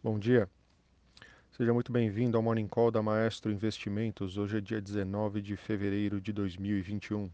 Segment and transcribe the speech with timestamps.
[0.00, 0.48] Bom dia.
[1.50, 4.38] Seja muito bem-vindo ao Morning Call da Maestro Investimentos.
[4.38, 7.28] Hoje é dia 19 de fevereiro de 2021.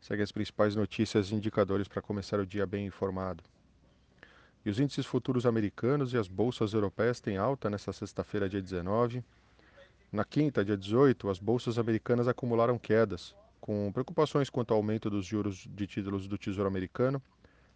[0.00, 3.44] Segue as principais notícias e indicadores para começar o dia bem informado.
[4.64, 9.22] E os índices futuros americanos e as bolsas europeias têm alta nesta sexta-feira, dia 19.
[10.10, 15.26] Na quinta, dia 18, as bolsas americanas acumularam quedas, com preocupações quanto ao aumento dos
[15.26, 17.22] juros de títulos do Tesouro Americano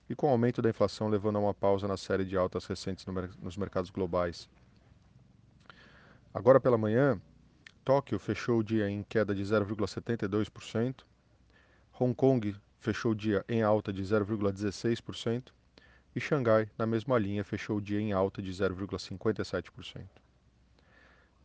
[0.09, 3.05] e com o aumento da inflação levando a uma pausa na série de altas recentes
[3.41, 4.49] nos mercados globais.
[6.33, 7.21] Agora pela manhã,
[7.85, 11.05] Tóquio fechou o dia em queda de 0,72%,
[11.99, 15.53] Hong Kong fechou o dia em alta de 0,16%
[16.15, 20.07] e Xangai, na mesma linha, fechou o dia em alta de 0,57%.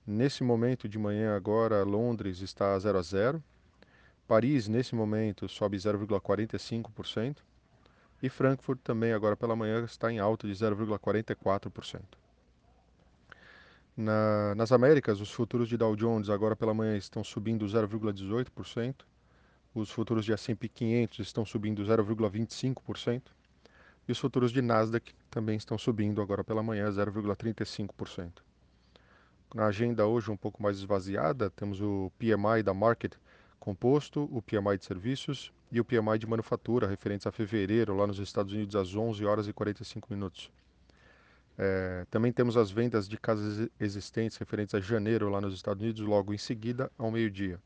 [0.05, 3.43] Nesse momento de manhã agora, Londres está a 0 a 0,
[4.27, 7.37] Paris nesse momento sobe 0,45%,
[8.21, 12.01] e Frankfurt também agora pela manhã está em alta de 0,44%.
[13.95, 18.95] Na, nas Américas, os futuros de Dow Jones agora pela manhã estão subindo 0,18%,
[19.73, 23.23] os futuros de S&P 500 estão subindo 0,25%
[24.07, 28.41] e os futuros de Nasdaq também estão subindo agora pela manhã 0,35%.
[29.53, 33.13] Na agenda hoje um pouco mais esvaziada, temos o PMI da Market
[33.59, 38.17] composto, o PMI de serviços e o PMI de manufatura, referentes a fevereiro, lá nos
[38.19, 40.51] Estados Unidos, às 11 horas e 45 minutos.
[41.57, 46.01] É, também temos as vendas de casas existentes referentes a janeiro, lá nos Estados Unidos,
[46.01, 47.59] logo em seguida, ao meio-dia.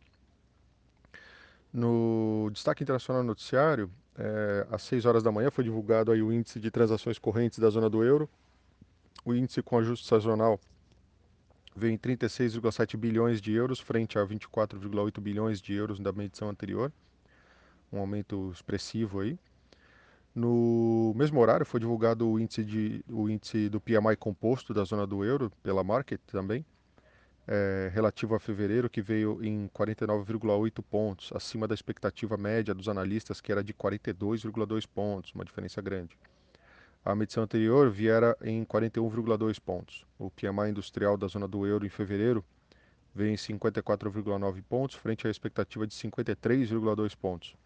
[1.72, 6.60] No destaque internacional noticiário, é, às 6 horas da manhã foi divulgado aí o índice
[6.60, 8.30] de transações correntes da zona do euro.
[9.24, 10.60] O índice com ajuste sazonal
[11.76, 16.92] veio em 36,7 bilhões de euros, frente a 24,8 bilhões de euros da medição anterior
[17.94, 19.38] um aumento expressivo aí.
[20.36, 25.06] No mesmo horário foi divulgado o índice, de, o índice do PMI composto da zona
[25.06, 26.66] do euro, pela Market também,
[27.48, 33.40] é, relativo a fevereiro, que veio em 49,8 pontos, acima da expectativa média dos analistas,
[33.40, 36.18] que era de 42,2 pontos, uma diferença grande.
[37.06, 40.06] A medição anterior viera em 41,2 pontos.
[40.18, 42.46] O PMI industrial da zona do euro em fevereiro
[43.14, 47.58] veio em 54,9 pontos, frente à expectativa de 53,2 pontos.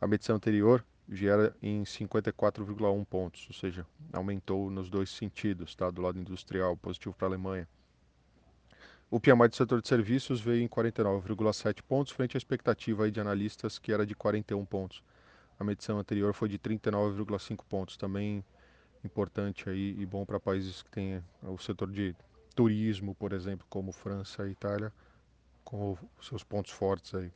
[0.00, 5.90] A medição anterior viera em 54,1 pontos, ou seja, aumentou nos dois sentidos, tá?
[5.90, 7.68] do lado industrial, positivo para a Alemanha.
[9.10, 13.80] O PMI do setor de serviços veio em 49,7 pontos, frente à expectativa de analistas,
[13.80, 15.02] que era de 41 pontos.
[15.58, 18.44] A medição anterior foi de 39,5 pontos, também
[19.04, 22.14] importante aí e bom para países que têm o setor de
[22.54, 24.92] turismo, por exemplo, como França e Itália,
[25.64, 27.30] com seus pontos fortes aí.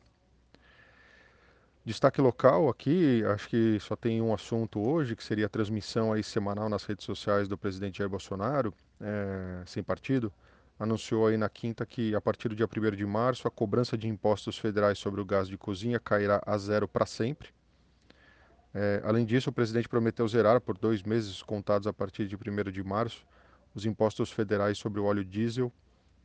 [1.84, 6.22] Destaque local aqui, acho que só tem um assunto hoje, que seria a transmissão aí
[6.22, 10.32] semanal nas redes sociais do presidente Jair Bolsonaro, é, sem partido.
[10.78, 14.08] Anunciou aí na quinta que a partir do dia 1 de março a cobrança de
[14.08, 17.50] impostos federais sobre o gás de cozinha cairá a zero para sempre.
[18.74, 22.72] É, além disso, o presidente prometeu zerar por dois meses contados a partir de 1
[22.72, 23.24] de março
[23.72, 25.72] os impostos federais sobre o óleo diesel,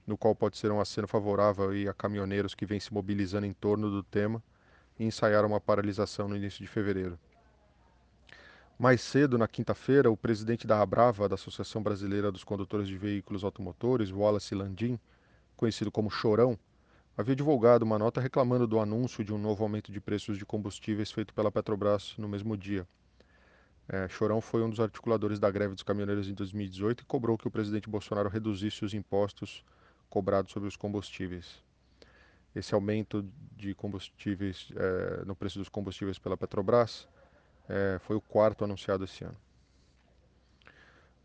[0.05, 3.91] no qual pode ser um aceno favorável a caminhoneiros que vêm se mobilizando em torno
[3.91, 4.41] do tema
[4.97, 7.17] e ensaiaram uma paralisação no início de fevereiro.
[8.77, 13.43] Mais cedo, na quinta-feira, o presidente da Abrava, da Associação Brasileira dos Condutores de Veículos
[13.43, 14.97] Automotores, Wallace Landim,
[15.55, 16.57] conhecido como Chorão,
[17.19, 21.11] havia divulgado uma nota reclamando do anúncio de um novo aumento de preços de combustíveis
[21.11, 22.87] feito pela Petrobras no mesmo dia.
[23.87, 27.47] É, Chorão foi um dos articuladores da greve dos caminhoneiros em 2018 e cobrou que
[27.47, 29.63] o presidente Bolsonaro reduzisse os impostos
[30.09, 31.61] cobrados sobre os combustíveis
[32.55, 33.25] esse aumento
[33.55, 37.07] de combustíveis, é, no preço dos combustíveis pela Petrobras,
[37.67, 39.37] é, foi o quarto anunciado esse ano.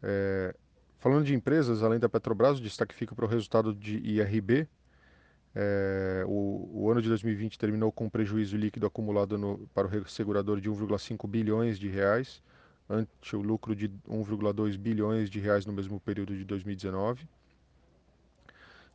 [0.03, 0.55] É,
[0.99, 4.69] falando de empresas, além da Petrobras, o destaque fica para o resultado de IRB.
[6.27, 10.61] O, o, ano de 2020 terminou com um prejuízo líquido acumulado no, para o segurador
[10.61, 12.43] de 1,5 bilhões de reais,
[12.91, 17.29] ante o lucro de 1,2 bilhões de reais no mesmo período de 2019.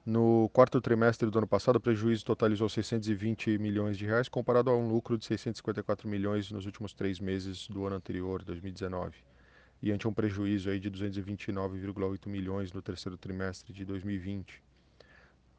[0.06, 4.76] No quarto trimestre do ano passado, o prejuízo totalizou 620 milhões de reais, comparado a
[4.76, 9.18] um lucro de 654 milhões nos últimos três meses do ano anterior, 2019,
[9.82, 14.69] e ante um prejuízo aí de 229,8 milhões no terceiro trimestre de 2020.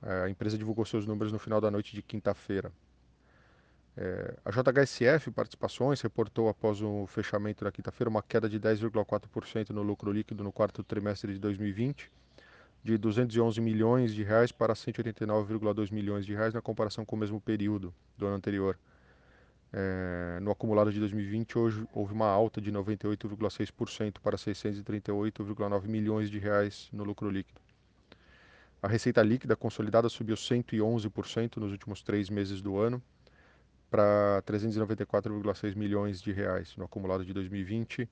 [0.02, 2.72] É, a empresa divulgou seus números no final da noite de quinta-feira.
[3.96, 9.82] É, a JHSF Participações reportou após o fechamento da quinta-feira uma queda de 10,4% no
[9.82, 12.10] lucro líquido no quarto trimestre de 2020
[12.82, 17.40] de 211 milhões de reais para 189,2 milhões de reais na comparação com o mesmo
[17.40, 18.78] período do ano anterior.
[19.72, 26.38] É, no acumulado de 2020, hoje houve uma alta de 98,6% para 638,9 milhões de
[26.38, 27.60] reais no lucro líquido.
[28.82, 33.02] A receita líquida consolidada subiu 111% nos últimos três meses do ano
[33.90, 36.74] para 394,6 milhões de reais.
[36.76, 38.08] No acumulado de 2020,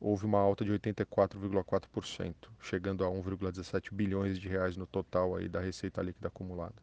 [0.00, 5.58] houve uma alta de 84,4%, chegando a 1,17 bilhões de reais no total aí da
[5.58, 6.74] receita líquida acumulada.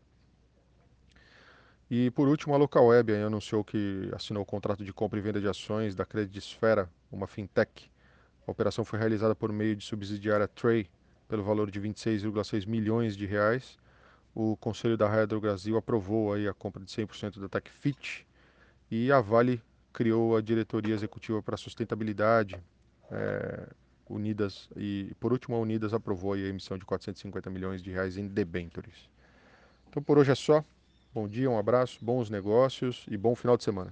[1.89, 5.47] E por último, a Localweb anunciou que assinou o contrato de compra e venda de
[5.47, 7.89] ações da Creditsfera, uma fintech.
[8.45, 10.89] A operação foi realizada por meio de subsidiária Tray,
[11.33, 13.79] pelo valor de 26,6 milhões de reais.
[14.35, 18.23] O Conselho da Hydro Brasil aprovou aí a compra de 100% da TechFit
[18.91, 19.59] e a Vale
[19.91, 22.55] criou a diretoria executiva para sustentabilidade.
[23.09, 23.67] É,
[24.07, 28.27] Unidas e por último a Unidas aprovou a emissão de 450 milhões de reais em
[28.27, 29.09] debentures.
[29.89, 30.63] Então por hoje é só.
[31.11, 33.91] Bom dia, um abraço, bons negócios e bom final de semana.